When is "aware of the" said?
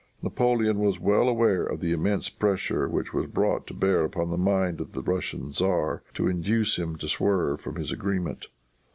1.29-1.91